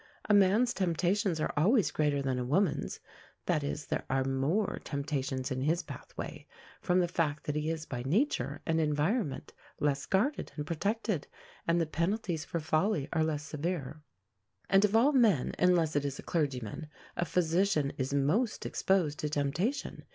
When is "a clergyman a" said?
16.17-17.23